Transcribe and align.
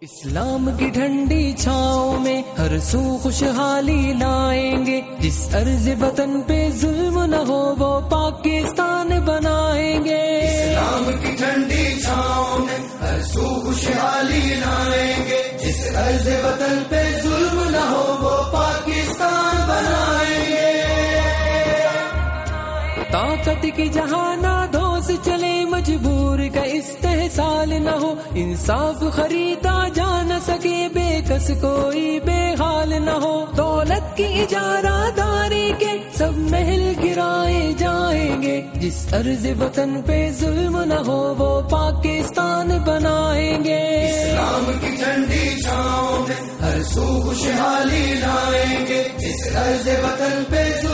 اسلام 0.00 0.70
کی 0.78 0.90
ٹھنڈی 0.90 1.52
چھاؤں 1.52 2.20
میں 2.20 2.42
ہر 2.58 2.78
سو 2.78 3.18
خوشحالی 3.22 4.12
لائیں 4.20 4.86
گے۔ 4.86 5.00
جس 5.18 5.48
عرض 5.54 5.88
وطن 6.00 6.40
پہ 6.42 6.68
ظلم 6.70 7.24
نہ 7.24 7.36
ہو 7.36 7.74
وہ 7.78 8.00
پاکستان 8.00 9.08
بنائیں 9.08 10.04
گے۔ 10.04 10.38
اسلام 10.38 11.04
کی 11.22 11.36
ٹھنڈی 11.36 12.00
چھاؤں 12.00 12.58
میں 12.58 12.78
ہر 13.00 13.22
سو 13.22 13.60
خوشحالی 13.60 14.54
لائیں 14.54 15.28
گے۔ 15.28 15.58
جس 15.60 15.96
عرض 15.96 16.28
وطن 16.44 16.82
پہ 16.88 17.02
ظلم 17.22 17.70
نہ 17.70 17.84
ہو 17.90 18.16
وہ 18.20 18.52
پاکستان 18.52 19.56
بنائیں 19.68 20.44
گے۔ 20.48 20.82
طاقت 23.12 23.66
کی 23.76 23.88
جہانا 23.88 24.66
دوست 24.96 25.24
چلے 25.24 25.64
مجبور 25.64 26.38
کا 26.54 26.62
استحصال 26.62 27.82
نہ 27.82 27.90
ہو۔ 27.90 28.14
انصاف 28.34 29.16
خریدا 29.16 29.88
جا 29.94 30.22
نہ 30.22 30.34
سکے، 30.46 30.88
بے 30.94 31.20
کس 31.28 31.50
کوئی 31.60 32.20
بے 32.24 32.54
حال 32.60 33.02
نہ 33.02 33.10
ہو۔ 33.10 33.44
دولت 33.56 34.16
کی 34.16 34.24
اجارہ 34.24 35.10
داری 35.16 35.72
کے 35.78 35.98
سب 36.14 36.32
محل 36.36 36.92
گرائے 37.04 37.72
جائیں 37.78 38.42
گے۔ 38.42 38.62
جس 38.74 39.06
عرض 39.12 39.46
وطن 39.60 40.02
پہ 40.06 40.30
ظلم 40.40 40.82
نہ 40.84 41.00
ہو، 41.06 41.34
وہ 41.38 41.60
پاکستان 41.60 42.68
بنائیں 42.86 43.64
گے۔ 43.64 44.10
اسلام 44.10 44.64
کی 44.80 44.96
ٹھنڈی 44.96 45.60
چھاؤں 45.62 46.26
میں 46.28 46.64
ہر 46.64 46.82
سو 46.82 47.20
خوشحالی 47.24 48.14
لائیں 48.14 48.86
گے۔ 48.88 49.04
جس 49.18 49.56
عرض 49.56 49.88
وطن 49.88 50.44
پہ 50.50 50.85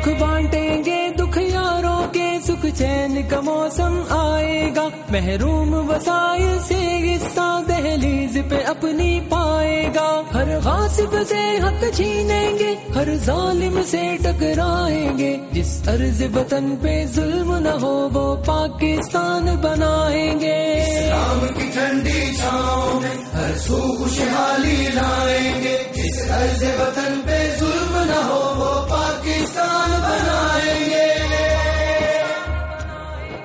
دکھ 0.00 0.08
بانٹیں 0.08 0.84
گے 0.84 1.08
دکھ 1.18 1.38
یاروں 1.38 2.12
کے، 2.12 2.32
سکھ 2.46 2.66
چین 2.78 3.28
کا 3.28 3.40
موسم 3.40 4.00
آئے 4.08 4.70
گا۔ 4.76 4.88
محروم 5.10 5.74
وسائل 5.74 6.58
سے 6.68 7.14
حصہ 7.14 7.60
دہلیز 7.68 8.38
پہ 8.50 8.64
اپنی 8.66 9.20
پائے 9.28 9.88
گا۔ 9.94 10.22
ہر 10.34 10.58
غاصب 10.64 11.16
سے 11.28 11.58
حق 11.62 11.96
چھینیں 11.96 12.58
گے، 12.58 12.74
ہر 12.94 13.16
ظالم 13.16 13.80
سے 13.86 14.16
ٹکرائیں 14.22 15.18
گے۔ 15.18 15.36
جس 15.52 15.88
عرض 15.88 16.22
وطن 16.34 16.76
پہ 16.82 17.04
ظلم 17.14 17.56
نہ 17.56 17.76
ہو، 17.82 18.08
وہ 18.12 18.36
پاکستان 18.36 19.46
بنائیں 19.62 20.40
گے۔ 20.40 20.84
اسلام 20.86 21.40
کی 21.54 21.70
ٹھنڈی 21.72 22.34
چھاؤں 22.36 23.00
میں 23.00 23.24
ہر 23.34 23.58
سو 23.58 23.80
خوشحالی 23.98 24.86
لائیں 24.94 25.64
گے۔ 25.64 25.78
جس 25.94 26.30
عرض 26.30 26.62
وطن 26.62 27.20
پہ 27.26 27.56
ظلم 27.58 27.69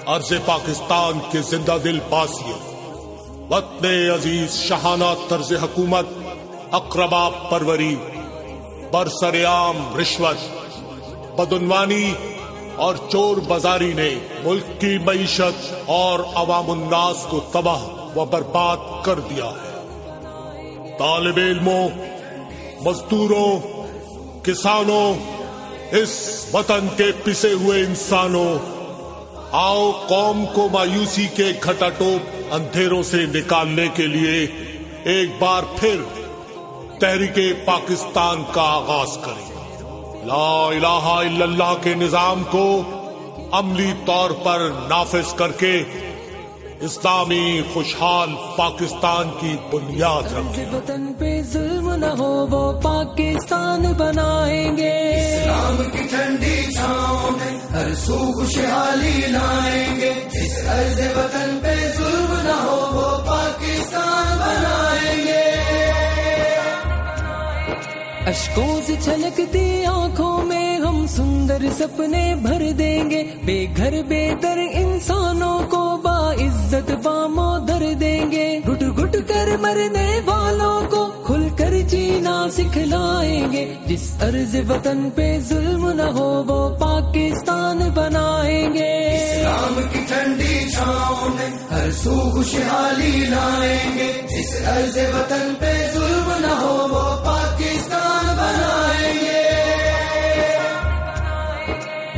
عرض 0.08 0.34
پاکستان 0.46 1.20
کے 1.32 1.42
زندہ 1.42 1.78
دل 1.84 2.00
پاسیے 2.10 2.54
وطن 3.50 3.86
عزیز 3.86 4.54
شہانہ 4.54 5.14
طرز 5.28 5.52
حکومت، 5.64 6.06
اقربا 6.72 7.30
پروری 7.30 7.96
برسر 8.92 9.46
عام 9.46 9.98
رشوت، 10.02 10.36
بدعنوانی 11.40 12.14
اور 12.76 12.96
چور 13.10 13.38
بازاری 13.38 13.94
نے 13.94 14.16
ملک 14.44 14.82
کی 14.82 14.98
معیشت 14.98 15.74
اور 15.86 16.20
عوام 16.36 16.72
الناس 16.72 17.26
کو 17.30 17.40
تباہ 17.52 18.18
و 18.18 18.26
برباد 18.26 18.78
کر 19.06 19.20
دیا 19.20 19.46
ہے۔ 19.46 20.96
طالب 21.00 21.38
علموں، 21.38 21.90
مزدوروں، 22.82 23.60
کسانوں، 24.44 25.14
اس 25.92 26.46
وطن 26.54 26.88
کے 26.98 27.12
پسے 27.24 27.54
ہوئے 27.54 27.82
انسانوں 27.82 28.75
آؤ 29.58 29.92
قوم 29.92 30.46
کو 30.54 30.68
مایوسی 30.72 31.28
کے 31.36 31.52
کھٹا 31.60 31.90
ٹوپ 31.90 32.54
اندھیروں 32.54 33.04
سے 33.04 33.26
نکالنے 33.26 33.88
کے 33.94 34.08
لیے 34.08 34.48
ایک 35.04 35.30
بار 35.40 35.64
پھر 35.76 36.02
تحریک 37.00 37.66
پاکستان 37.66 38.44
کا 38.52 38.62
آغاز 38.62 39.18
کریں۔ 39.22 39.46
لا 40.26 40.68
الہ 40.68 40.88
الا 40.88 41.46
اللہ 41.46 41.74
کے 41.82 41.94
نظام 41.94 42.44
کو 42.52 42.82
عملی 43.52 43.92
طور 44.06 44.30
پر 44.44 44.70
نافذ 44.90 45.34
کر 45.34 45.52
کے 45.52 45.84
اسلامی 46.82 47.62
خوشحال 47.74 48.30
پاکستان 48.58 49.30
کی 49.40 49.56
بنیاد 49.72 50.24
رکھیں۔ 50.24 50.66
نہ 51.96 52.06
ہو 52.06 52.48
وہ 52.52 52.82
پاکستان 52.82 53.94
بنائیں 53.98 54.78
گے۔ 54.78 54.98
اسلام 55.16 55.78
کی 55.78 56.04
ٹھنڈی 56.08 56.72
چھاؤں 56.74 57.32
میں 57.32 57.58
ہر 57.72 57.96
سو 57.96 58.18
خوشحالی 58.18 59.22
لائیں 59.28 60.00
گے۔ 60.00 60.14
جس 60.34 60.58
عرض 60.68 61.00
وطن 61.18 61.60
پہ 61.62 61.76
ظلم 61.98 62.34
نہ 62.44 62.58
ہو 62.64 62.78
وہ 62.94 63.26
پاکستان 63.26 64.38
بنائیں 64.38 65.28
گے۔ 65.28 65.44
اشکوں 68.28 68.82
سے 68.86 68.94
چھلکتی 69.02 69.86
آنکھوں 69.86 70.46
میں 70.46 70.78
ہم 70.78 71.08
سندر 71.08 71.62
سپنے 71.78 72.36
بھر 72.42 72.72
دیں 72.78 73.10
گے۔ 73.10 73.24
بے 73.46 73.66
گھر 73.78 74.04
بے 74.08 74.34
در 74.44 74.58
انسانوں 74.72 75.60
کو 75.70 75.98
با 76.04 76.34
عزت 76.34 76.92
بامو 77.04 77.58
در 77.60 77.94
دیں 78.00 78.32
گے۔ 78.32 78.60
گٹ 78.70 78.84
گٹ 79.00 79.16
کر 79.28 79.58
مرنے 79.60 80.20
والوں 80.26 80.82
کو 80.90 81.05
جینا 81.90 82.48
سکھلائیں 82.52 83.52
گے۔ 83.52 83.74
جس 83.86 84.16
عرض 84.22 84.56
وطن 84.70 85.10
پہ 85.16 85.40
ظلم 85.40 85.92
نہ 85.92 86.02
ہو 86.02 86.44
وہ 86.48 86.76
پاکستان 86.76 87.78
بنائیں 87.96 88.74
گے۔ 88.74 88.94
اسلام 89.16 89.80
کی 89.94 90.00
ٹھنڈی 90.08 90.70
چھاؤں 90.72 91.30
میں 91.36 91.50
ہر 91.72 91.92
سو 91.92 92.32
خوشحالی 92.32 93.26
لائیں 93.26 93.98
گے۔ 93.98 94.12
جس 94.30 94.68
عرض 94.68 94.98
وطن 94.98 95.54
پہ 95.60 95.74
ظلم 95.94 96.32
نہ 96.40 96.54
ہو 96.62 96.88
وہ 96.92 97.26
پاکستان 97.26 98.26
بنائیں 98.26 99.14
گے۔ 99.14 99.44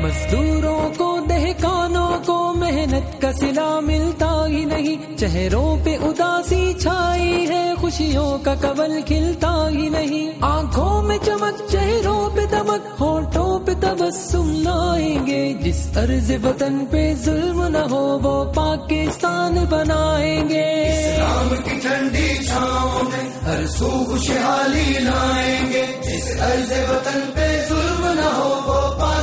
مزدوروں 0.01 0.89
کو 0.97 1.19
دہکانوں 1.29 2.11
کو 2.25 2.53
محنت 2.53 3.21
کا 3.21 3.33
سلا 3.33 3.79
ملتا 3.79 4.45
ہی 4.47 4.65
نہیں۔ 4.65 5.17
چہروں 5.17 5.77
پہ 5.83 5.97
اداسی 6.01 6.73
چھائی 6.81 7.46
خوشیوں 7.87 8.37
کا 8.43 8.55
کبل 8.61 9.01
کھلتا 9.05 9.69
ہی 9.69 9.89
نہیں۔ 9.89 10.31
آنکھوں 10.41 11.03
میں 11.03 11.17
چمک، 11.25 11.71
چہروں 11.71 12.29
پہ 12.35 12.45
دمک، 12.45 13.01
ہونٹوں 13.01 13.59
پہ 13.59 13.71
تبسم 13.79 14.51
لائیں 14.51 15.27
گے۔ 15.27 15.53
جس 15.61 15.97
عرض 15.97 16.31
وطن 16.43 16.85
پہ 16.91 17.13
ظلم 17.23 17.67
نہ 17.67 17.77
ہو، 17.77 18.19
وہ 18.19 18.53
پاکستان 18.53 19.65
بنائیں 19.69 20.49
گے۔ 20.49 20.69
اسلام 20.83 21.49
کی 21.49 21.79
ٹھنڈی 21.79 22.45
چھاؤں 22.45 23.03
میں 23.03 23.29
ہر 23.45 23.67
سو 23.67 23.89
خوشحالی 23.89 24.99
لائیں 24.99 25.73
گے۔ 25.73 25.85
جس 26.03 26.41
عرض 26.41 26.71
وطن 26.71 27.19
پہ 27.33 27.65
ظلم 27.69 28.07
نہ 28.13 28.35
ہو، 28.37 28.61
وہ 28.65 28.99
پاکستان 28.99 29.16